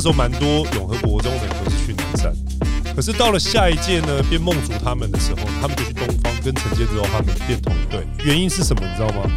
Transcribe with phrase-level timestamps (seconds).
[0.00, 2.32] 个时候蛮多永和国中的人都是去南山，
[2.96, 8.00] 可是到了下一届呢，变梦竹他们的时候，他们就去东方，跟陈建州他们变同队。
[8.24, 8.80] 原因是什么？
[8.82, 9.30] 你知道吗？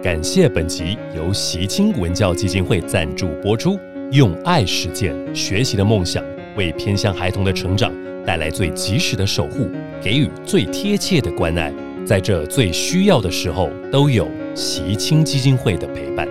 [0.00, 3.76] 感谢本集由习清文教基金会赞助播出，
[4.12, 6.22] 用爱实践学习的梦想，
[6.56, 7.92] 为偏向孩童的成长
[8.26, 9.70] 带来最及时的守护，
[10.02, 11.72] 给予最贴切的关爱，
[12.04, 16.26] 在这最需要的时候，都有习青基金会的陪伴。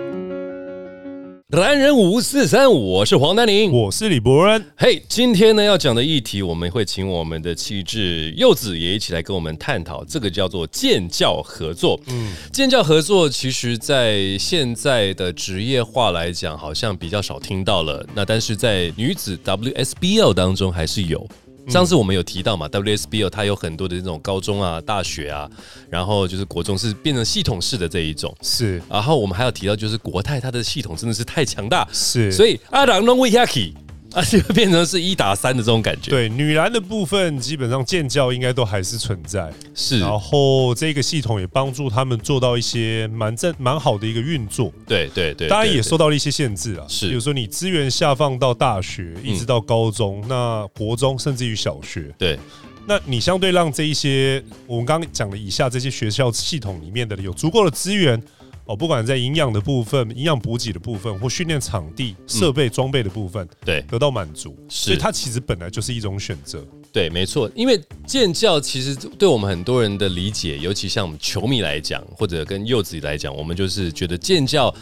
[1.48, 4.62] 男人五四三，我是黄丹宁，我是李博恩。
[4.76, 11.98] 嘿，今天呢要讲的议题，我们会请我们的气质柚子也一起来跟我们探讨，这个叫做建教合作。
[12.08, 18.06] 嗯，建教合作其实在现在的职业化来讲，好像比较少听到了。
[18.14, 21.26] 那但是在女子 WSBL 当中还是有。
[21.68, 25.50] 上次我们有提到嘛，WSBL 它有很多的这种高中啊、大学啊，
[25.90, 28.82] 然后就是国中是变成系统式的这一种，是。
[28.88, 32.30] 然后我们还有提到，就是国泰它的系统真的是太强大，是。
[32.30, 33.74] 所以阿郎龙威亚基。
[34.16, 36.10] 而且变成是一打三的这种感觉。
[36.10, 39.52] 对，女篮的部分基本上建教应该都还是存在。
[39.74, 44.72] 是，然后这个系统也帮助他们做到一些蛮正蛮好的一个运作。
[44.86, 46.86] 对对对，当然也受到了一些限制啊。
[46.88, 52.10] 是，比如说你资源下放到大学，一直到高中，那国中甚至于小学。
[52.16, 52.38] 对，
[52.86, 58.20] 那你相对让这一些我们刚刚讲的以下这些学校系统里面的有足够的资源。
[58.66, 66.64] 哦，不管在营养的部分、营养补给的部分，或训练场地、设备、装备的部分，对，得到满足，所以它其实本来就是一种选择。
[66.92, 74.74] 对，没错，因为建教其实对我们很多人的理解，尤其像我们球迷来讲，或者跟柚子来讲，我们就是觉得建教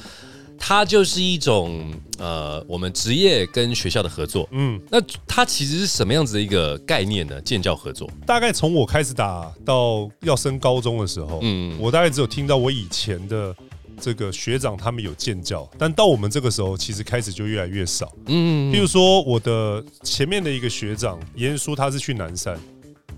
[0.59, 4.49] 它就是一种呃，我们职业跟学校的合作。
[4.53, 7.41] 嗯，那它其实是什么样子的一个概念呢？
[7.41, 13.55] 建教合作，大概从我开始打到要升高中的时候，嗯，我大概只有听到我以前的。
[14.01, 18.13] 这个学长他们有建教，但到我们这个时候，其实开始就越来越少。
[18.27, 22.59] 嗯，譬如说我的前面的一个学长严叔，他是去南山，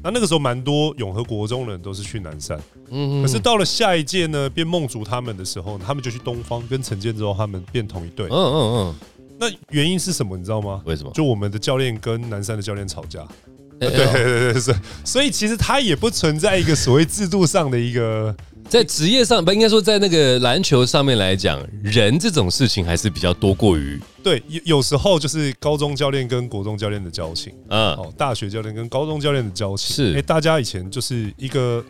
[0.07, 2.57] 那那个时候蛮多永和国中人都是去南山。
[2.91, 8.29] 嗯，可是到了下一届呢，变梦竹他们的时候，他们就去东方，跟陈建州他们变同一队。
[8.31, 8.95] 嗯嗯嗯。
[9.39, 10.37] 那原因是什么？
[10.37, 10.81] 你知道吗？
[10.85, 11.11] 为什么？
[11.13, 13.27] 就我们的教练跟南山的教练吵架。
[13.81, 14.75] 对对对对，是。
[15.05, 18.35] 所以其实他也不存在一个所谓制度上的一个。
[18.69, 24.43] 在职业上不应该说，在那个篮球上面来讲，人这种事情还是比较多过于对。
[24.49, 30.19] 有有时候就是高中教练跟国中教练的交情，嗯，哦，大学教练跟高中教练的交情是。
[30.19, 31.85] 哎，大家以前就是一个。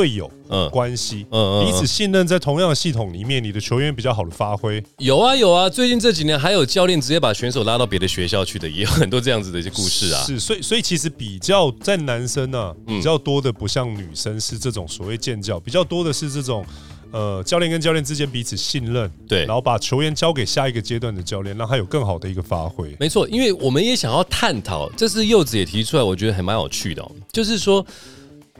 [0.00, 10.24] 队友嗯关系嗯彼此信任，在同样的系统里面，你的球员比较好的发挥有啊有啊，最近这几年还有教练直接把选手拉到别的学校去的，也有很多这样子的一些故事啊。
[10.24, 16.64] 是，所以所以其实比较在男生呢比较多的，不像女生是这种所谓建教，比较多的是这种
[17.10, 22.96] 呃教练跟教练之间彼此信任，对，然后把球员交给下一个阶段的教练，让他有更好的一个发挥。
[22.98, 27.84] 没错，因为我们也想要探讨，这是柚子也提出来，我觉得还蛮有趣的，哦就是说。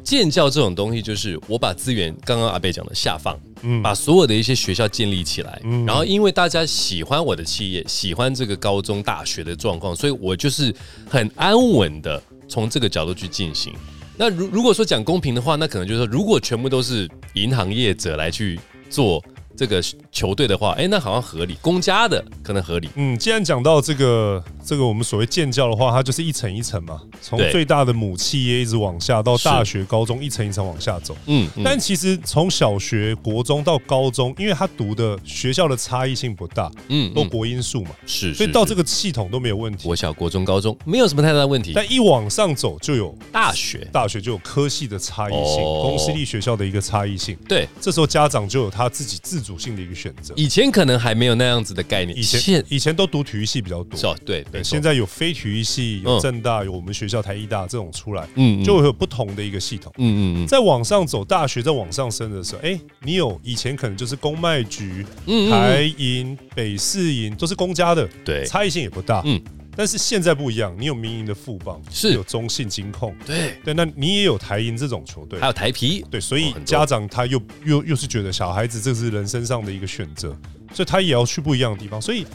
[0.02, 10.74] 建教这种东西，就是我把资源，刚刚阿贝讲的下放，嗯，把所有的一些学校建立起来，嗯，然后因为大家喜欢我的企业，喜欢这个高中大学的状况，所以我就是
[11.08, 13.72] 很安稳的从这个角度去进行。
[14.16, 19.22] 那如如果说讲公平的话，那可能就是说，如果全部都是银行业者来去做。
[19.56, 22.88] 这个球队的话，哎，那好像合理，公家的可能合理。
[22.94, 31.14] 嗯，既然讲到这个这个我们所谓建教的话，它就是一层一层嘛，从最大的母企业一直往下到大学、高中，一层一层往下走。
[31.26, 39.84] 嗯，但其实从小学、国中到高中，因为他读的学校的差异性不大，嗯，都国因素嘛，是，所以到这个系统都没有问题。
[39.84, 47.36] 国小、国中、高中没有什么太大的问题，但一往上走就有大学，大学就有科系的差异性，公私立学校的一个差异性。
[47.46, 49.50] 对，这时候家长就有他自己自主。
[49.50, 52.16] 主性的一个选择，以前可能还没有那样子的概念。
[52.16, 54.59] 以前以前都读体育系比较多，是哦，对对。
[54.62, 59.92] 现在有非体育系，有正大，有我们学校台艺大这种出来，嗯，就会有不同的一个系统。
[59.98, 60.46] 嗯嗯嗯。
[60.46, 65.04] 在往上走，大学在往上升的时候，哎，你有以前可能就是公卖局、
[65.50, 69.22] 台银、北市银都是公家的，对，差异性也不大。
[69.24, 69.40] 嗯。
[69.76, 72.12] 但是现在不一样，你有民营的富邦，是。
[72.12, 73.54] 有中信金控，对。
[73.64, 80.36] 对，那你也有台银这种球队，还有台皮，对，所以家长他又又又是觉得小孩子这是人生上的一个选择，
[80.74, 82.26] 所以他也要去不一样的地方，所以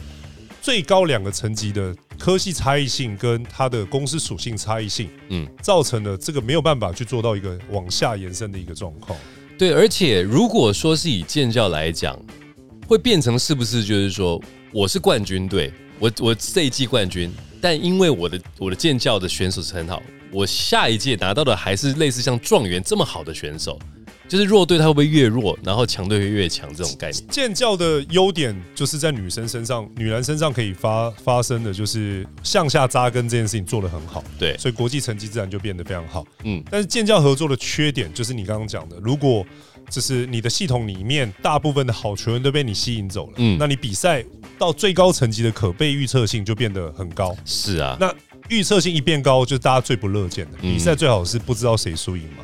[0.62, 9.18] 最高两个层级的科系差异性跟它的公司属性差异性，嗯，造成了这个没有办法去做到一个往下延伸的一个状况。
[9.58, 12.20] 对，而且如果说是以建教来讲，
[12.88, 14.42] 会变成是不是就是说
[14.72, 15.72] 我是冠军队？
[15.98, 17.32] 我我这一季冠军，
[17.62, 23.80] 但因为我的我的建教的选手是很好，我下一届拿到的还是类似像状元这么好的选手？
[24.27, 27.27] 就是弱队他会不会越弱，然后强队会越强这种概念？
[27.30, 34.24] 建教的优点就是在女生身上、女篮身上可以发发生的，就是向下扎根这件事情做得很好。
[34.39, 36.25] 对，所以国际成绩自然就变得非常好。
[36.44, 39.45] 嗯，但是建教合作的缺点就是你刚刚讲的，如果
[39.89, 44.25] 就是你的系统里面大部分的好球员都被你吸引走了，嗯，那你比赛
[44.57, 47.36] 到最高层级的可被预测性就变得很高。
[47.45, 48.12] 是啊，那
[48.50, 52.44] 预测性一变高，就是大家最不乐见的比赛，最好是不知道谁输赢嘛。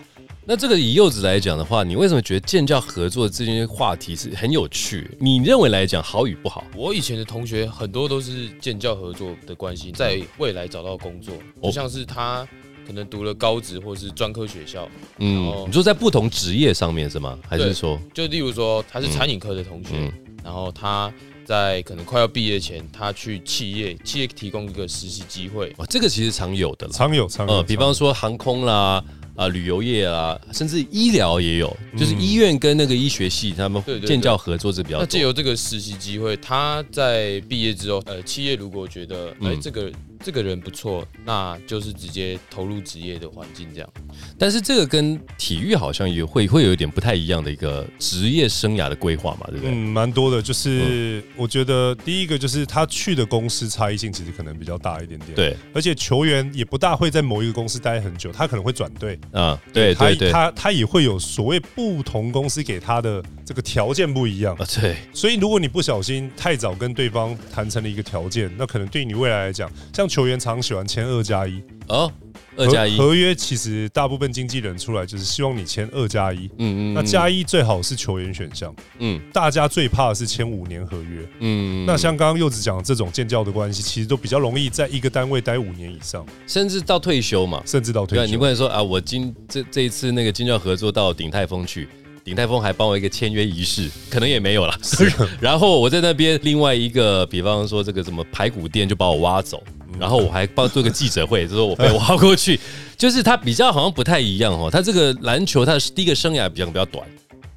[0.51, 5.09] 那这个以柚子来讲的话，你为什么觉得建教合作这些话题是很有趣？
[5.17, 6.65] 你认为来讲好与不好？
[6.75, 11.33] 我以前的同学很多都是建教合作的关系，在未来找到工作，
[11.63, 12.45] 就像是他
[12.85, 14.89] 可能读了高职或是专科学校，
[15.19, 17.39] 嗯，你说在不同职业上面是吗？
[17.47, 20.11] 还是说，就例如说他是餐饮科的同学，
[20.43, 21.09] 然后他
[21.45, 29.01] 在可能快要毕业前，他去企业，企业提供一个实习机会，哇，这个其实常有的，常有常有，呃比方说航空啦。
[29.35, 34.99] 啊，旅游业啊，甚至医疗也有，就是医院跟那个医学系他们建教合作是比较。
[34.99, 39.91] 那借由这个实习机会，他在毕业之后，呃，企业如果觉得哎这个。
[40.23, 43.89] 这个人不错，那就是直接投入职业的环境这样。
[44.37, 49.71] 但是这个跟体育好像也会会有一点不太一样的一个职业生涯的规划嘛，对不对？
[49.71, 50.41] 嗯，蛮多的。
[50.41, 55.33] 就是我觉得第一个就是他去的公司差异性其实可能比较大一点点。
[55.35, 59.19] 对，而且球员也不大会在某一个公司待很久，他可能会转队。
[59.31, 64.65] 啊，对对对，他他也会有所谓不同公司给他的这个条件不一样啊。
[64.79, 70.10] 对，所以如果你不小心太早跟对方谈成了一个条件，那可能对你未来来讲，像。
[70.11, 71.63] 球员常喜欢签二加一。
[71.87, 72.11] 哦，
[72.57, 72.97] 二加一。
[72.97, 91.87] 合约其实大部分经纪人出来就是希望你签二加一，嗯嗯，那加一最好是球员选项，嗯，大家最怕的是签五年合约，嗯，那像刚刚柚子讲的这种建教的关系，其实都比较容易在一个单位待五年以上，甚至到退休嘛，甚至到退休，你不能说啊，我今这这一次那个金教合作到鼎泰丰去。
[92.23, 94.79] 鼎泰丰还帮我一个签约仪式，可能也没有了。
[95.41, 99.63] 然后我在那边另外一个，比方说这个什么排骨店就把我挖走，
[99.99, 102.59] 然后我还帮做个记者会，就说我被挖过去，
[102.97, 104.69] 就是他比较好像不太一样哦。
[104.71, 107.07] 他这个篮球，他的第一个生涯比较比较短，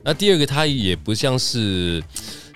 [0.02, 2.02] 那第二个他也不像是。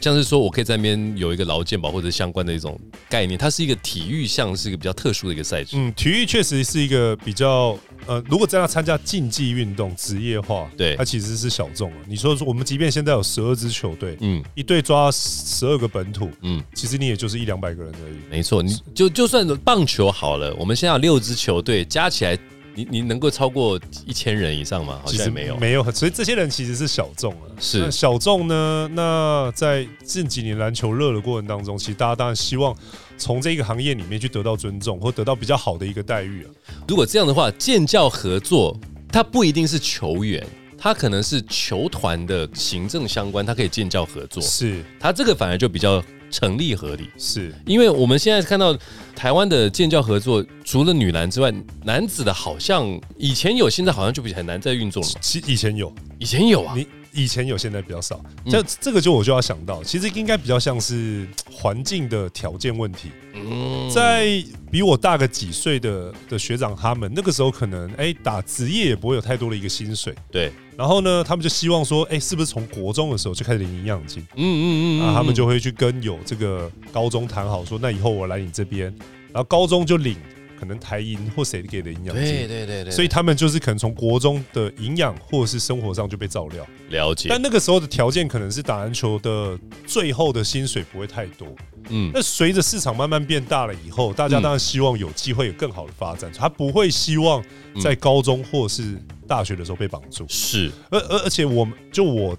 [0.01, 2.79] 像是说，我可以在那边有一个劳健保或者相关的一种
[3.09, 5.77] 概念，它是一个体育项，是一个比较特殊的一个赛制。
[5.77, 11.97] 嗯，体育确实是一个比较呃，如果真要参加竞技运动职业化，对它其实是小众了。
[12.07, 18.17] 你说说，我们即便现在有十二支球队，嗯，一队抓十二个本土，嗯，其实你也就是一两百个人而已。
[18.31, 22.39] 没错，你就就算棒球好了，我们现在有六支球队加起来。
[22.79, 25.01] 你你能够超过一千人以上吗？
[25.05, 27.43] 好像没有，没有，所以这些人其实是小众啊。
[27.59, 28.89] 是小众呢？
[28.93, 32.73] 那在近几年篮球热的过程当中，其实大家当然希望
[33.17, 36.51] 从这个行业里面去得到尊重，或得到比较好的一个待遇啊。
[36.87, 38.79] 如果这样的话，建教合作，
[39.11, 40.47] 它不一定是球员，
[40.79, 44.41] 他可能是球团的行政相关，他可以建教合作。
[44.41, 46.01] 是他这个反而就比较。
[46.31, 47.09] 成立合理。
[47.17, 48.77] 是，因为我们现在看到
[49.15, 51.53] 台湾的建教合作，除了女篮之外，
[51.85, 52.87] 男子的好像
[53.17, 55.09] 以前有，现在好像就比很难再运作了。
[55.21, 58.21] 其以前有，以前有啊，你以前有，现在比较少。
[58.49, 63.11] 这这个就我就要想到，其实应该比较像是 环境的条件问题。
[63.35, 70.15] 嗯，在比我大个几岁的的学长，他们那个时候可能哎打职业也不会有太多的一个薪水。
[70.31, 70.53] 对。
[70.77, 74.23] 然后呢，他们就希望说，哎，是不是从国中的时候就开始领营养金？
[74.37, 78.85] 嗯嗯嗯，啊，他们就会去跟有这个高中谈好，说那以后我来你这边，
[79.33, 80.17] 然后高中就领
[80.59, 82.25] 可能台银或谁给的营养金。
[82.25, 82.91] 对对对对。
[82.91, 86.67] 所以他们就是可能从国中的营养或者是生活上就被照料。
[86.91, 87.29] 了解。
[87.29, 91.47] 但那个时候的条件可能是打篮球的最后的薪水不会太多。
[91.91, 92.11] 嗯。
[92.13, 97.45] 那随着市场慢慢变大了以后，大家当然希望有机会有更好的发展，他不会希望
[97.81, 98.99] 在高中或是。
[99.29, 102.35] 大学的时候被绑住是，而而而且我们就我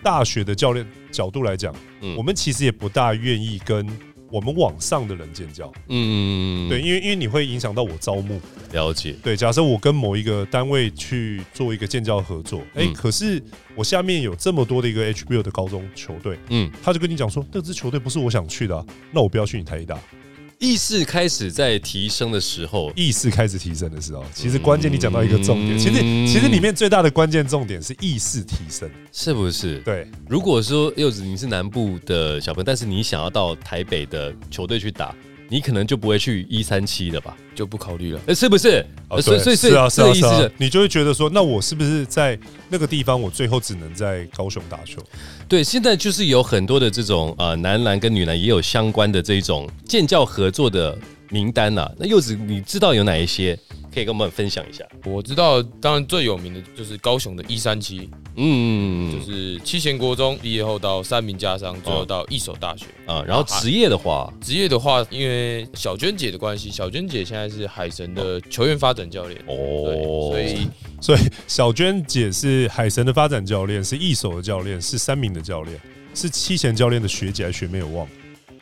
[0.00, 3.84] 大学的教练角度来讲，嗯，我们其实也不大愿意跟
[4.30, 8.40] 我们网上的人建教，嗯，对，因为因为你会影响到我招募，
[8.72, 13.42] 了解，对，假设我跟某一个单位去做一个建教合作，哎，可是
[13.74, 19.98] 我下面有这么多的一个 HBO 的高中球队，嗯，他就跟你讲说，那支球队不是我想去的，那我不要去你台一大。
[20.60, 29.78] 意识开始在提升的时候，意识开始提升的时候，其实关键你讲到一个重点，其实其实里面最大的关键重点是意识提升，是不是？
[29.78, 30.06] 对。
[30.28, 35.16] 如果说柚子你是南部的小朋友，但是你想要到台北的球队去打。
[35.50, 37.36] 你可能就不会去一三七了吧？
[37.54, 38.86] 就不考虑了，呃，是不是？
[39.20, 42.38] 所以，所以是啊，是啊，意思，你就会觉得说，那我是不是在
[42.68, 45.02] 那个地方，我最后只能在高雄打球？
[45.48, 50.96] 对，现在就是有很多的这种呃，男篮跟女篮也有相关的这种建教合作的
[51.30, 51.90] 名单呐。
[51.98, 53.58] 那柚子，你知道有哪一些？
[53.92, 54.84] 可以跟我们分享一下。
[55.04, 63.24] 我知道，当然最有名的就是高雄的一三七，嗯，就是七贤国中毕业后到三名家商，最后到一所大学啊。
[63.26, 70.68] 然后职业的话，职业的话，因为小娟姐的关系，小娟姐现在是海神的球员发展教练哦，所以
[71.02, 71.18] 所以
[71.48, 75.76] 小娟姐是海神的发展教练，是一手的教练，是三名的教练，
[76.14, 77.82] 是七贤教练的学姐还是学妹？
[77.82, 78.12] 我忘了。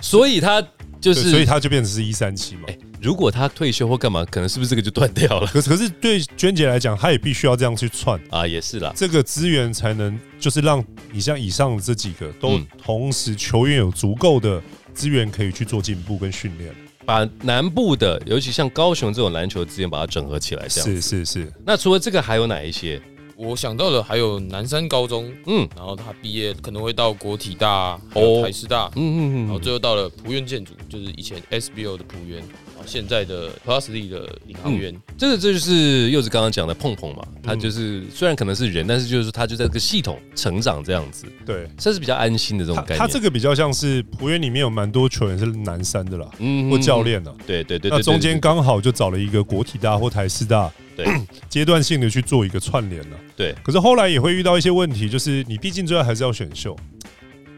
[0.00, 0.64] 所以他
[1.00, 2.62] 就是，所以他就变成是一三七嘛。
[3.00, 5.46] 如果他退休或干嘛，可能是不是这个就断掉了？
[5.46, 14.60] 可 可是对娟姐来讲，她也必须要这样去串啊，也是啦，这个资源才能就是让你像以上这几个都同时球员有足够的
[14.92, 16.74] 资源可以去做进步跟训练，
[17.06, 21.52] 把南部的，尤其像高雄这种篮球资源把它整合起来，这样是是是。
[21.64, 23.00] 那除了这个还有哪一些？
[23.38, 28.42] 我想到的还有南山高中，嗯，然后他毕业可能会到国体大、哦。
[28.42, 32.42] 台师大，嗯嗯嗯，然后最后到了浦院建筑，就是以前 SBO 的浦院。
[32.86, 42.98] 现在的 Plus D 的领航员，这个这就是柚子刚刚讲的碰碰嘛，他就是虽然可能是人，但是就是他就在这个系统成长这样子，对，这是比较安心的这种概念。
[42.98, 51.06] 他这个比较像是浦原里面有蛮多球员是南山的啦，嗯，或教练呢，对对对，那中间刚好就找了一个国体大或台师大，对，
[51.48, 53.54] 阶段性的去做一个串联了，对。
[53.62, 56.76] 可是后来也会遇到一些问题，就是你毕竟最后还是要选秀。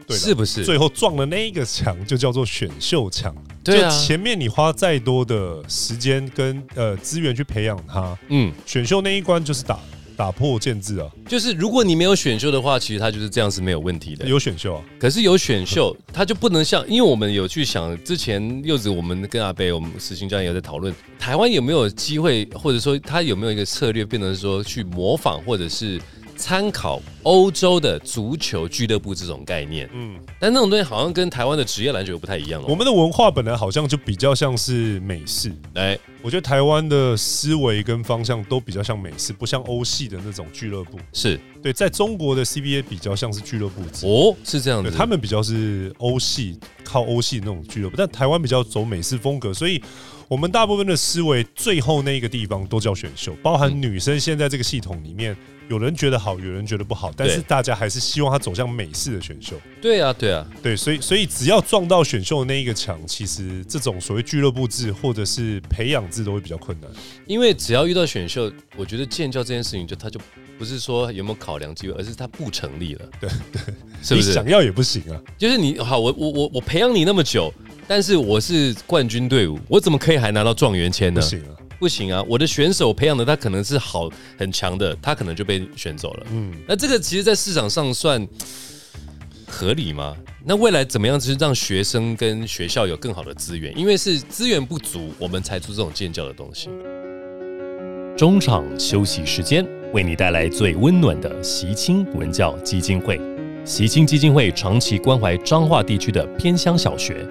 [0.09, 0.65] 是不是？
[0.65, 3.33] 最后撞的那一个墙就叫做选秀墙？
[3.63, 9.79] 对啊，前面你花再多的时间跟呃资源去培养他，嗯，选秀那一关就是打
[10.17, 11.07] 打破建制啊。
[11.27, 14.25] 就是如果你没有选秀的话，其实他就是这样是没有问题的。
[14.25, 26.01] 有选秀啊，可是有选秀， 他就不能像，因为我们有去想之前柚子，我们跟阿贝，我们实行教练有在讨论，台湾有没有机会，或者说他有没有一个策略，变成说去模仿或者是。
[26.41, 32.67] 参考欧洲的足球俱乐部这种概念，嗯，但那种东西好像跟台湾的职业篮球不太一样了。
[32.67, 40.97] 我们的文化本来好像就比较像是美式，哎，我觉得台湾的思维跟方向都比较像美式，不像欧系的那种俱乐部。
[41.13, 41.39] 是。
[41.61, 43.83] 对，在中国的 CBA 比较像是俱乐部。
[43.93, 49.81] 制哦，是这样的，他们比较是欧系，靠欧系那种俱乐部，但台湾比较走美式风格，所以。
[50.27, 55.35] 我们大部分的思维，最后那一个地方都叫选秀，包含女生现在这个系统里面，
[55.71, 59.55] 有人觉得好，有人觉得不好，但是大家还是希望他走向美式的选秀。
[59.81, 66.91] 对啊，对啊，对，所以所以只要撞到选秀的那一个墙，其实这种所谓俱乐部制或者是培养制都会比较困难。
[67.25, 70.19] 因为只要遇到选秀，我觉得建教这件事情就他就
[70.59, 73.05] 不是说有没有考量机会，而是他不成立了。
[73.21, 73.73] 对对，
[74.03, 75.15] 是不是想要也不行啊？
[75.37, 77.53] 就是你好，我我我我培养你那么久。
[77.87, 81.19] 但是我是冠军队伍，我怎么可以还拿到状元签呢？
[81.19, 81.51] 不行啊，
[81.81, 82.23] 不行啊！
[82.29, 84.07] 我的选手培养的他可能是好
[84.37, 86.27] 很强的，他可能就被选走了。
[86.31, 88.25] 嗯，那这个其实，在市场上算
[89.47, 90.15] 合理吗？
[90.45, 93.75] 那未来怎么样，就是让学生跟学校有更好的资源？
[93.75, 96.69] 因为是资源不足，我们才出这种建教的东西。
[98.15, 103.19] 中场休息时间，为你带来最温暖的习青文教基金会。
[103.65, 107.27] 习青基金会长期关怀彰化地区的偏乡小学。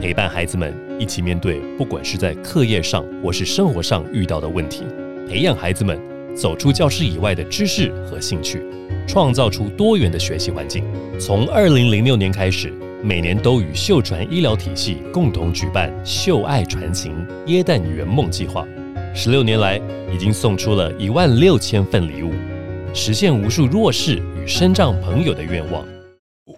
[0.00, 4.84] 陪伴孩子们一起面对，不管是在课业上或是生活上遇到的问题，
[5.28, 6.00] 培养孩子们
[6.34, 8.62] 走出教室以外的知识和兴趣，
[9.06, 10.84] 创造出多元的学习环境。
[11.18, 12.72] 从二零零六年开始，
[13.02, 17.14] 每年都与秀传医疗体系共同举办“秀爱传情
[17.46, 18.66] 耶诞圆梦计划”，
[19.14, 19.80] 十六年来
[20.12, 22.32] 已经送出了一万六千份礼物，
[22.94, 25.84] 实现无数弱势与身障朋友的愿望。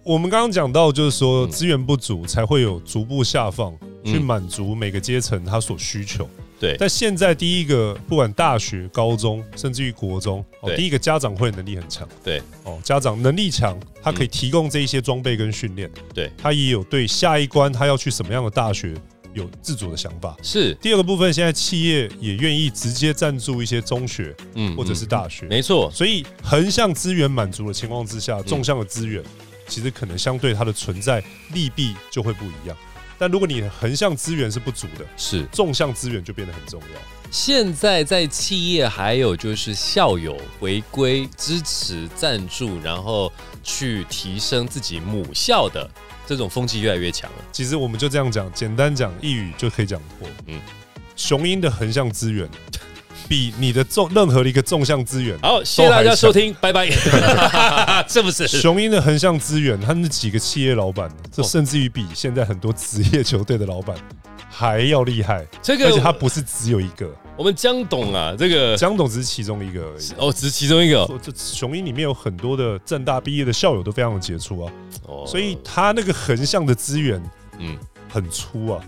[0.05, 3.73] 我们刚刚讲到，就是说资源不足才会有逐步下放，
[4.05, 6.29] 去满足每个阶层他所需求。
[6.61, 12.09] 对，但现在第一个，不管大学、高中，甚至于国中，哦，第一个家长会能力很强。
[12.23, 15.91] 对，哦，家长能力强，他可以提供这一些装备跟训练。
[16.15, 18.95] 对，他也有对下一关他要去什么样的大学
[19.35, 20.37] 有自主的想法。
[20.43, 20.73] 是。
[20.81, 25.47] 第二个部分，现在企业也愿意直接赞助一些中学，嗯，或者是大学。
[25.47, 25.91] 没错。
[25.91, 29.23] 所以横向资源满足的情况之下，纵向的资源。
[29.67, 32.77] 其实可能相对它的存在利弊就会不一样，
[33.19, 37.01] 但如果你横向资源是不足的，是纵向资源就变得很重要。
[37.31, 45.91] 现在在企业还有就是校友回归支持赞助，然后去提升自己母校的
[46.27, 47.39] 这种风气越来越强了。
[47.51, 50.29] 其实我们就这样讲，简单讲一语就可以讲破。
[50.47, 50.61] 嗯，
[51.17, 52.49] 雄鹰的横向资源。
[53.29, 56.89] 比你的纵任何的一个纵向资源好，谢谢大家收听，拜拜。
[58.09, 59.81] 是不是雄鹰的横向资源？
[59.81, 63.97] 他们几个企业老板，这甚至于比现在很多职业球队的老板
[64.49, 65.47] 还要厉害。
[65.63, 67.11] 这个而且他不是只有一个。
[67.37, 70.13] 我们江董啊，这个江董只是其中一个而已。
[70.19, 71.05] 哦，只是其中一个。
[71.21, 74.73] 这雄鹰里面有很多的正大毕业的校友都非常的杰出啊。
[75.07, 77.21] 哦，所以他那个横向的资源，
[77.59, 77.77] 嗯，
[78.09, 78.81] 很粗啊。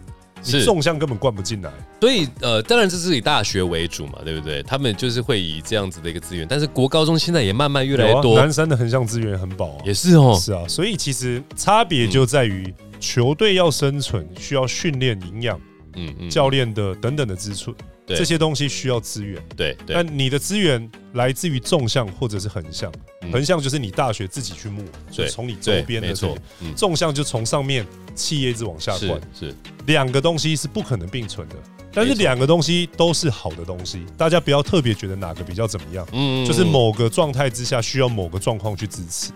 [0.43, 1.71] 你纵向根本灌不进来。
[2.00, 4.62] 所以呃，当然这是以大学为主嘛，对不对？
[4.62, 8.38] 他们就是会以这样子的一个资源，但是国高中现在也慢慢越来越多。
[8.38, 10.62] 南山的横向资源很饱啊，也是哦，是啊。
[10.69, 15.61] 所以其实差别就在于球队要生存，需要训练、营养，
[15.95, 17.75] 嗯嗯，教练的等等的支出。
[18.06, 22.92] 这些东西需要资源，对，但你的资源来自于纵向或者是横向，
[23.32, 26.36] 横向就是你大学自己去募，就从你周边的，错，
[26.76, 27.84] 纵向就从上面
[28.14, 29.52] 企业一直往下灌，是
[29.86, 31.56] 两个东西是不可能并存的，
[31.92, 39.32] 但是两个东西都是好的东西，大家不要特别觉得哪个比较怎么样，嗯，就是某个状态之下需要某个状况去支持。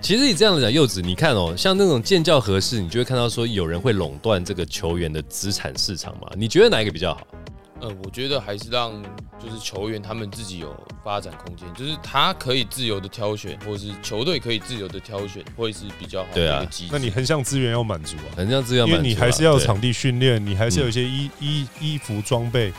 [0.00, 6.28] 其实你这样讲，柚子，你看哦，像那种建教合适，你就会看到说有人会垄断这个球员的资产市场嘛？
[6.36, 7.26] 你觉得哪一个比较好？
[7.82, 9.02] 呃，我觉得还是让
[9.42, 10.72] 就是球员他们自己有
[11.02, 16.90] 发展空间，就是他可以自由的挑选，或者是球队可以自由的挑选，会是比较好的一个机制。
[16.92, 22.72] 那你横向资源要满足啊，横向资源，因为你还是要场地训练，你还是有一些衣衣衣服装备。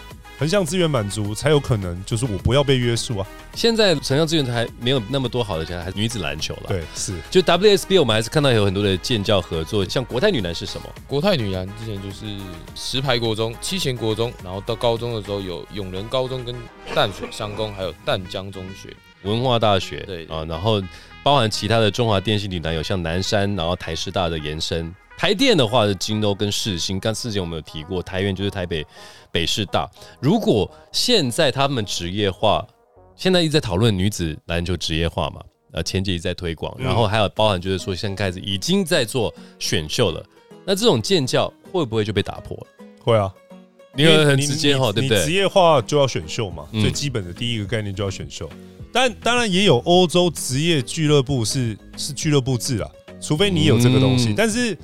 [0.44, 3.26] 横向资源满足才有可能，就是我不要被约束啊。
[3.54, 6.64] 现在横向资源还没有那么多好的，现在还女子篮球了。
[6.68, 9.88] 对，是就 WSB，我们还是看到有很多的建教合作。
[9.88, 10.90] 像国泰女篮是什么？
[11.08, 12.26] 国泰女篮之前就是
[12.76, 16.54] 石牌国中、七贤国中，然后到高中的时候有永仁高中、跟
[16.94, 20.04] 淡水商工，还有淡江中学、文化大学。
[20.06, 20.84] 对啊，然后
[21.24, 24.94] 包含其他的中华电信女篮，有像南山，然后台师大的延伸。
[25.24, 28.86] 台电的话是金都跟世新，刚之前我们有提过，台院就是台北
[29.32, 29.90] 北师大。
[30.20, 32.68] 如果现在他们职业化，
[33.16, 35.42] 现在一直在讨论女子篮球职业化嘛？
[35.72, 40.22] 呃，前几直在推广，然后还有包含就是说，现在开始已经在做选秀了。
[40.66, 42.68] 那这种建教会不会就被打破了？
[43.00, 43.34] 会啊，
[43.96, 45.24] 因为很直接哈，对不对？
[45.24, 48.50] 职业化就要选秀嘛，最基本的第一个概念就要选秀。
[48.92, 54.78] 但当然也有欧洲职业俱乐部是是俱乐部制啊，除非你有这个东西，但是。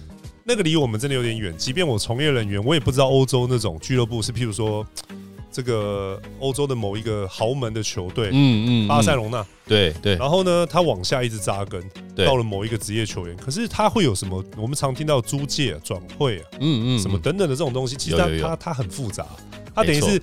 [0.50, 4.84] 那个离我们真的有点远，即便我从业人员，我也不知道欧洲那种俱乐部是，譬如说
[5.52, 11.80] 这个欧洲的某一个豪门的球队，嗯嗯，巴塞隆纳，对对，然后呢，他往下一直扎根，
[12.26, 14.43] 到了某一个职业球员，可是他会有什么？
[14.58, 19.28] 我们常听到租借、转会啊，嗯嗯，什么等等的这种东西，其实它它它很复杂，
[19.76, 20.19] 它等于是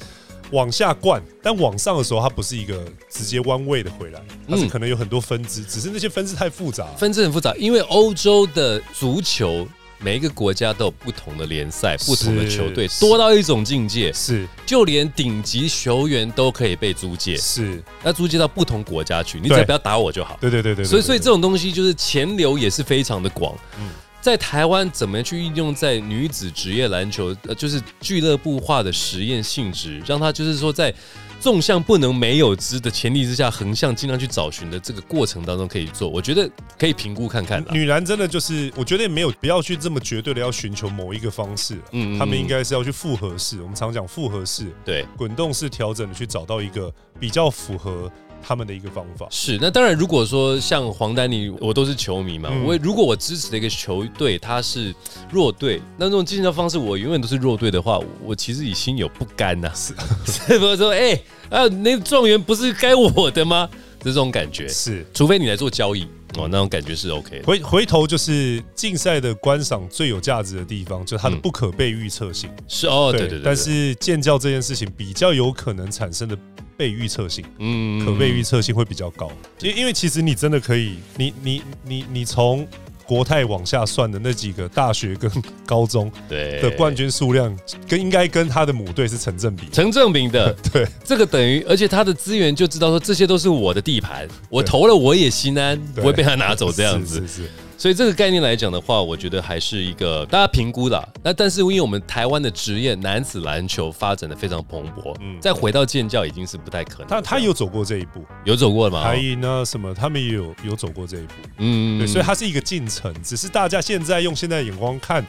[0.51, 9.64] 往下灌，但往上的时候，它不是一个直接弯位的回来，它是可能有很多分支，只是那些分支太复杂，分支很复杂，因为欧洲的足球。
[9.98, 14.12] 每一个国家都有不同的联赛，不同的球队，多到一种境界。
[14.12, 17.37] 是，就连顶级球员都可以被租借。
[17.37, 20.38] 是，那租借到不同国家去，你只要不要打我就好。
[20.40, 20.85] 对对对对。
[20.85, 23.56] 所以，所以这种东西就是钱流也是非常的广。
[23.78, 23.88] 嗯，
[24.20, 30.94] 在台湾怎么样去运用在女子职业篮球，呃，就是俱乐部化的实验性质，让它就是说在。
[31.40, 37.64] 纵向不能没有之的前提之下，横向尽量去找寻的这个过程当中可以做，我觉得可以评估看看。
[37.70, 48.11] 女篮真的就是，我觉得也没有不要去这么绝对的要寻求某一个方式，嗯，他们应该是要去复合式，我们常讲复合式，对，滚动式调整的去找到一个比较符合。
[48.46, 52.48] 他们的一个方法是，那当然，如果说像黄丹妮，我都是球迷嘛。
[52.64, 54.94] 我如果我支持的一个球队，他是
[55.32, 59.68] 弱队，那这种竞争方式，我永远都是弱队的话，我其实已心有不甘呐。
[59.74, 59.92] 是，
[60.30, 63.68] 是不是说，哎啊，那状元不是该我的吗？
[64.00, 66.04] 这种感觉是，除非你来做交易
[66.38, 67.42] 哦，那种感觉是 OK。
[67.44, 72.48] 回回头就是竞赛的观赏最有价值的地方，就是它的不可被预测性。
[72.68, 73.40] 是哦，对对对。
[73.42, 76.38] 但是建教这件事情比较有可能产生的。
[76.77, 82.67] 被预测性，嗯，可被预测性会比较高，因因为其实你真的可以，你你你你从
[83.07, 85.31] 国泰往下算的那几个大学跟
[85.65, 86.61] 高中对。
[86.61, 87.57] 的冠军数量，
[87.89, 97.21] 跟应该跟他的母队是成正比，成正比的， 对，这个等于，而且他的资源就知道说这些都是我的地盘，我投了我也心安，不会被他拿走这样子。
[97.21, 97.51] 是是。
[97.79, 101.09] 所以这个概念来讲的话，我觉得还是一个大家评估的。
[101.23, 107.09] 那但是因为我们台湾的职业男子篮球发展的非常蓬勃，嗯，再回到建教已经是不太可能。
[107.09, 109.05] 他他有走过这一步，有走过吗？
[109.05, 109.65] 台银啊？
[109.65, 109.93] 什么？
[109.93, 112.07] 他们也有有走过这一步，嗯，对。
[112.07, 115.25] 所以它是一个进程，只是大家现在用现在的眼光看。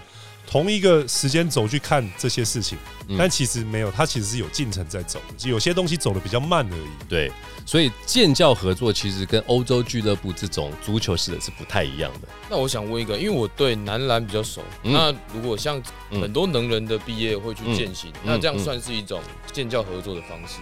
[0.50, 2.78] 同一个时间轴去看这些事情，
[3.18, 6.90] 但其实没有，它其实是有进程在走，有些东西走的比较慢而已。
[7.10, 7.30] 对，
[7.68, 12.28] 所以建教合作其实跟欧洲俱乐部这种足球式的是不太一样的。
[12.50, 20.60] 那我想问一个，因为我对男篮比较熟，那如果像很多能人的毕业会去践行，那这样算是一种建教合作的方式？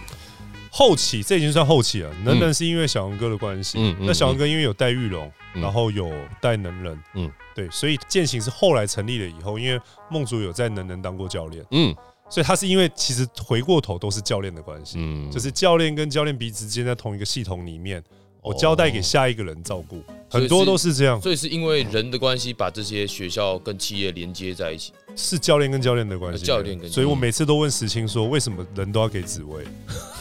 [0.72, 11.94] 后期这已经算后期了，能人是因为小杨哥的关系，那小杨哥因为有戴玉龙，然后有带能人，嗯，对，所以践行是后来成立了以后，因为梦竹有在能人当过教练，嗯，
[12.28, 18.02] 所以他是因为其实回过头都是教练的关系，嗯，就是教练跟教练彼此之间在同一个系统里面，
[18.42, 21.20] 我交代给下一个人照顾，很多都是这样。
[21.20, 24.92] 所以是因为人的关系，把这些学校跟企业连接在一起。
[25.18, 29.64] 是教练跟教练的关系，教练跟，所以我每次都问石青说，为什么人都要给紫薇？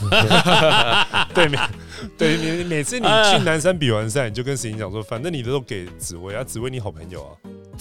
[1.35, 1.57] 对，每
[2.17, 7.31] 对你每次你去南山比完赛，你就跟石青讲说，反正你都给紫薇啊，紫薇你好朋友啊，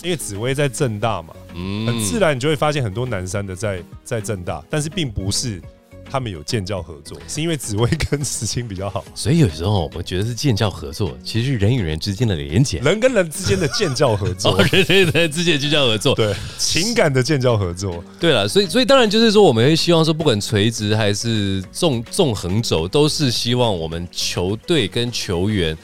[0.02, 1.86] 因为紫薇在正大嘛，嗯。
[1.86, 5.60] 很自然你就会发现很多南山的在在正大，但是并不是。
[6.06, 25.76] 他们有建教合作，是因为紫薇跟石青比较好，所以有时候我觉得是建教合作，其实是人与人之间的连结，人跟人之间的建教合作， 人与人之间的建教合作，对情感的建教合作，对了，所以所以当然就是说，我们会希望说，不管垂直还是纵纵横轴，都是希望我们球队跟球员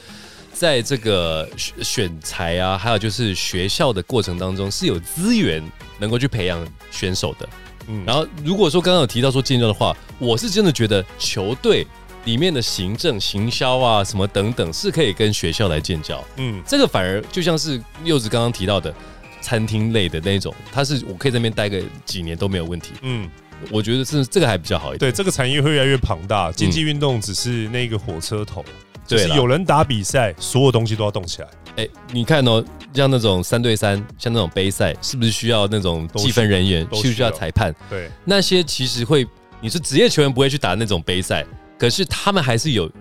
[0.61, 1.49] 在这个
[1.81, 5.59] 选材啊，还有就是学校的过程当中，是有资源
[5.97, 7.49] 能够去培养选手的。
[7.87, 11.83] 嗯，然后如果说刚刚有提到说建教的话，我是真的觉得球队
[12.25, 16.23] 里面的行政、行销啊什么等等是可以跟学校来建教。
[16.37, 18.93] 嗯，这个反而就像是柚子刚刚提到的
[19.41, 22.91] 餐厅类的那种，它是我可以在那边待个几年都没有问题。
[23.01, 23.27] 嗯，
[23.71, 25.11] 我觉得是这个还比较好一点。
[25.11, 28.63] 对，这个产业会越来越庞大，竞技运动只是那个火车头。
[29.17, 31.47] 就是有人打比赛，所有东西都要动起来。
[31.77, 36.81] 哎，你看哦，像那种三对三，像那种杯赛，是不是需要那种计分人员？
[36.93, 37.73] 需不需要裁判？
[37.89, 39.27] 对，那些其实会，
[39.59, 41.45] 你是职业球员不会去打那种杯赛，
[41.77, 42.91] 可是他们还是有。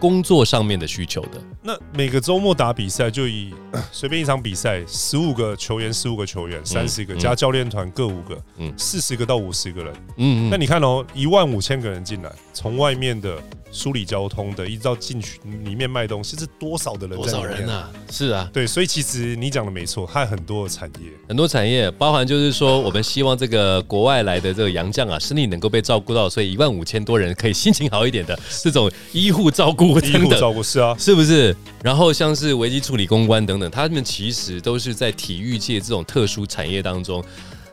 [0.00, 3.52] 工作上面的需求的，那每个周末打比赛就以
[3.90, 17.16] 随便一场比赛，十五个球员，十五个球员，三十个加教练团各五个，嗯，四十个到五十个人，嗯，那你看哦，一万五千个人进来，从外面的梳理交通的，一直到进去里面卖东西，是多少的人？
[17.16, 17.90] 多少人啊？
[18.10, 29.98] 是啊，对，所以其实你讲的没错，还有很多的产业，很多产业，包含就是说，我们希望这个国外来的这个洋将啊，身体能够被照顾到，所以一万五千多人可以心情好一点的 这种医护照顾。
[30.00, 31.54] 医护照顾是啊，是不是？
[31.82, 37.22] 然后像是危机处理、公关等等，他们其实都是在体育界这种特殊产业当中，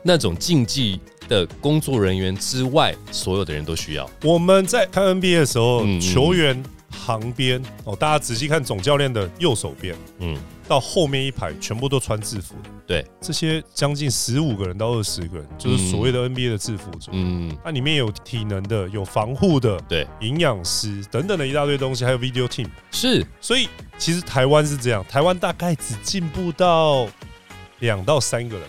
[0.04, 4.10] 那种竞技的工作人员之外，所有的人都需要。
[4.24, 10.38] 我们在看 NBA 的时候，球员旁边哦，大家仔细看总教练的右手边，嗯。
[10.68, 12.56] 到后面一排全部都穿制服，
[12.88, 17.12] 对，这些将近十五个人到二十个人，就是所谓的 NBA 的制服组。
[17.14, 22.66] 嗯，那里面有体能的，有防护的，对，营养师等等的一大堆东西，还有 video team。
[22.90, 27.08] 是，所以其实台湾是这样，台湾大概只进步到
[27.78, 28.68] 两到三个人。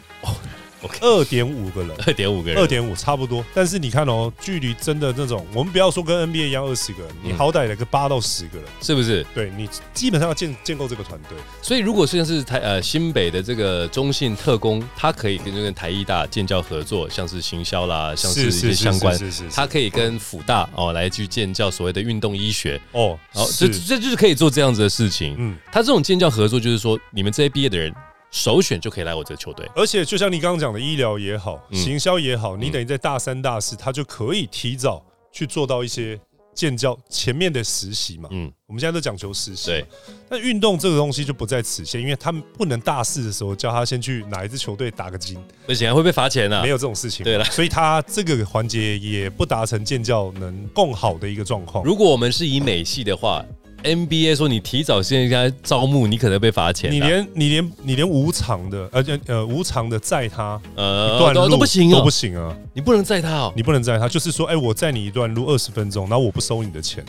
[1.01, 3.45] 二点五个人，二点五个人，二点五差不多。
[3.55, 9.27] 但是你看哦，距离真的那种，我们不要说跟 NBA 一样二十个人，你好歹来个八到十个人，是不是？
[9.35, 11.37] 对你基本上要建建构这个团队。
[11.63, 19.19] 所以如果现在是台呃新北的这个中信特工，他可以跟这个台艺大建教合作，像是行销啦，像是一些相关，
[19.53, 25.35] 他可以跟辅大哦来去建教所谓的运动医学哦，好，这这就是可以做这样子的事情。
[25.39, 27.93] 嗯，他这种建教合作就是说，你们这些毕业的人。
[28.31, 36.19] 首选就可以来我这个球队，而且就像你刚刚讲的，医疗也好，行销也好，你等于在大三、大四，他就可以提早去做到一些
[36.55, 38.29] 建教前面的实习嘛。
[38.33, 39.67] 嗯，我们现在都讲求实习。
[39.67, 39.85] 对，
[40.29, 46.61] 那运动这个东西就不在此限，因为他们不能大四的时候叫他先去哪一支球队打个金，而且还会被罚钱呢。
[46.63, 47.25] 没有这种事情。
[47.25, 51.83] 对了，所以他这个环节也不达成建教能更好的一个状况。
[51.85, 53.43] 如果我们是以美系的话。
[53.85, 56.91] NBA 说你提早现在招募，你可能被罚钱。
[56.91, 62.57] 你连你连你连无偿的，而且呃无偿的载他呃一段路都不行哦都不行啊！
[62.75, 67.05] 你不能载他哦，你不能载他，就是说，哎，我载你一段路二十分钟，然后我不收你的钱。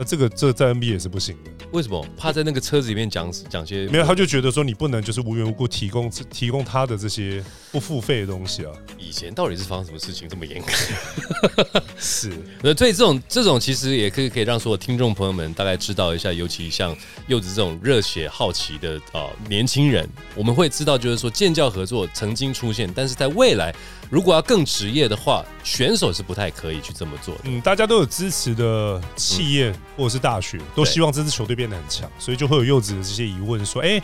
[0.00, 2.02] 那这个这在 NBA 也是不行的，为什么？
[2.16, 8.72] 怕在那个车子里面讲讲些没有，他就觉得说你不能就是无缘无故提供提供他的这些不付费的东西啊。
[8.98, 11.82] 以前到底是发生什么事情这么严格？
[12.00, 12.32] 是，
[12.64, 23.70] 那所以这种这种其实也可以可以让所有听众朋友们大概知道一下，尤其像柚子这种热血好奇的啊年轻人，我们会知道就是说建教合作曾经出现，但是在未来。
[24.08, 27.42] 如果要更职业的话，选手是不太可以去这么做的。
[27.44, 34.00] 嗯，大家都有支持的企业或者是大学，都希望这支球队变得很强，所以就会有柚子的这些疑问，说：哎，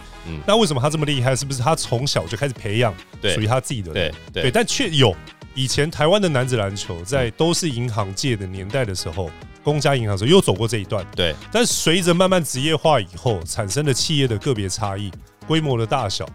[0.47, 1.35] 那为什么他这么厉害？
[1.35, 3.93] 是不是他从小就开始培养属于他自己的？
[3.93, 5.15] 对对，但却有
[5.55, 9.31] 以前台湾的男子篮球在都是银行界的年代的时候，
[9.63, 11.07] 公家银行时候又走过这一段。
[11.15, 15.11] 对，但随着慢慢职业化以后，产生的企业的个别差异、
[15.47, 16.29] 规模的大小。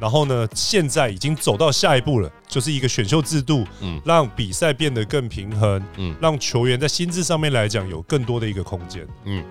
[0.00, 0.46] 然后呢？
[0.54, 9.44] 现在已经走到下一步了，就是一个选秀制度，嗯，让比赛变得更平衡，嗯，让球员在心智上面来讲有更多的一个空间，嗯。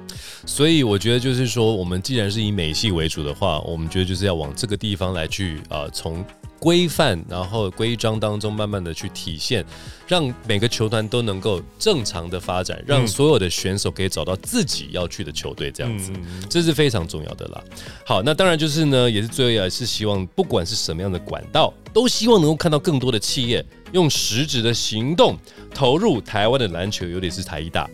[0.46, 6.24] 所以我觉得就是说，我们既然是以美系为主的话，我们觉得就是要往这个地方来去啊，从。
[6.66, 9.64] 规范，然后规章当中慢慢的去体现，
[10.08, 16.12] 让每个球团都能够正常的发展，让所有的选手可以找到自己要去的球队，这样子，
[16.50, 17.64] 这是非常重要的啦。
[18.04, 25.38] 好，那当然就是呢，也是最后也是希望，不管是什么样的管道，都希望能够看到更多的企业用实质的行动
[25.72, 27.88] 投入台湾的篮球，尤其是台一大。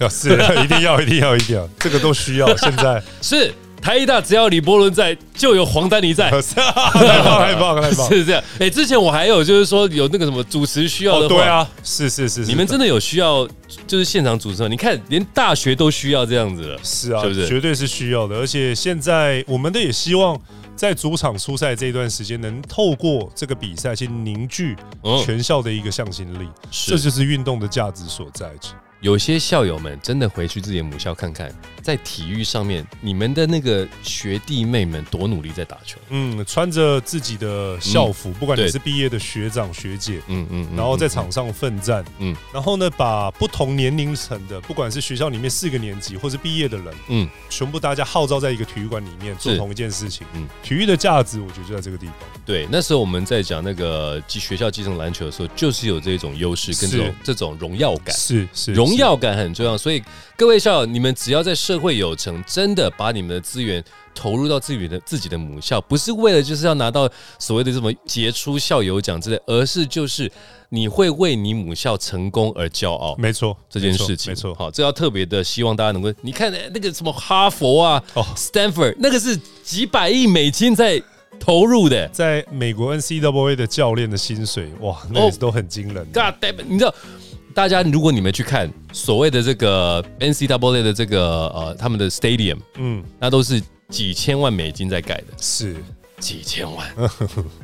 [0.00, 2.46] 啊，是一定要，一定要，一定要，这个都需要。
[2.58, 6.64] 现在是台一大，只要李伯伦在，就有黄丹妮在， 太
[7.22, 8.42] 棒，太棒，太棒， 是这样。
[8.58, 13.48] 哎，之前我还有就是说有那个什么主持需要的，对啊，是是是，你们真的有需要，
[13.86, 14.68] 就是现场主持吗？
[14.68, 17.46] 你看，连大学都需要这样子了，是啊，是不是？
[17.46, 18.36] 绝对是需要的。
[18.36, 20.38] 而且现在我们的也希望
[20.76, 24.76] 在主场出赛这一段时间，能透过这个比赛去凝聚
[25.24, 28.50] 全校的一个向心力，这就是运动的价值所在。
[29.00, 35.98] 有些校友们真的回去自己的母校看看，在体育上面，你们的那个学弟妹们多努力在打球。
[36.08, 50.26] 嗯，穿着自己的校服，不管你是毕业的学长学姐，嗯嗯，然后在场上奋战，嗯，然后呢，把不同年龄层的，不管是学校里面四个年级或是毕业的人，嗯，全部大家号召在一个体育馆里面做同一件事情。
[50.34, 52.14] 嗯，体育的价值，我觉得就在这个地方。
[52.44, 58.12] 对，那时候我们在讲那个学校继承篮球的时候，就是有这种优势跟这种这种荣耀感。
[58.16, 58.87] 是是荣。
[58.88, 60.02] 荣耀感很重要，所以
[60.36, 63.82] 各位校友，你们只要在社会有成，真的把你们的资源
[64.14, 70.30] 投入到自己的自己的母校，不是为了就是要拿到所谓的什么杰出校友奖之类，而是就是
[70.70, 73.14] 你会为你母校成功而骄傲。
[73.16, 74.54] 没错，这件事情没错。
[74.54, 81.02] 好，这要特别的希望大家能够，你看那个什么哈佛啊哦，Stanford，那个是几百亿美金在
[81.38, 86.04] 投入的，在美国 NCAA 的教练的薪水，哇，那都很惊人。
[86.06, 86.92] God damn，你知道？
[87.54, 95.76] 大家，如果你们去看所谓的这个 NCAA 的这个呃他们的 stadium，嗯，那都是几千万美金在盖的，是。
[96.20, 96.84] 几千万，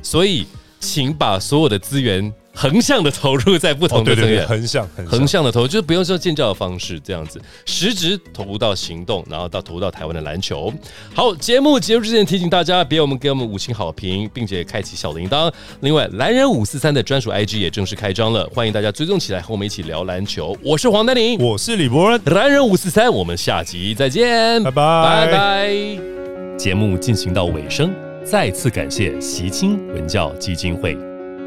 [0.01, 0.47] 所以
[0.85, 2.33] 请把所有的资源。
[2.57, 10.73] 横向的投入在不同的资源，横向横向的投，就是不用说建教的方式这样子，实质投入到行动，然后到投入到台湾的篮球。
[11.13, 15.53] 好，节目结束之前提醒大家，别我们给我们五星好评，并且开启小铃铛。
[15.81, 20.57] 另外，蓝人五四三的专属 IG 也正式开张了，欢迎大家追踪起来，和我们一起聊篮球。
[20.63, 25.77] 我是黄丹宁，我是李博，蓝人五四三，我们下集再见，拜拜拜拜。
[26.57, 27.93] 节目进行到尾声，
[28.25, 30.97] 再次感谢习青文教基金会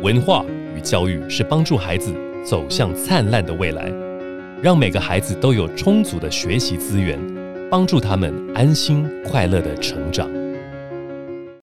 [0.03, 0.79] 文化与。
[0.81, 2.13] 教育是帮助孩子
[2.45, 3.91] 走向灿烂的未来，
[4.61, 7.19] 让每个孩子都有充足的学习资源，
[7.69, 10.29] 帮助他们安心快乐的成长。